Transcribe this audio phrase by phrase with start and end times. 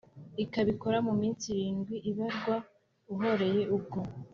[0.43, 2.55] ikabikora mu minsi irindwi ibarwa
[3.13, 3.99] uhoreye ubwo